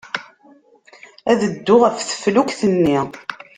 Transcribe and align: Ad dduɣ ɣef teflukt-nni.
Ad 1.31 1.39
dduɣ 1.51 1.81
ɣef 1.83 1.97
teflukt-nni. 2.01 2.99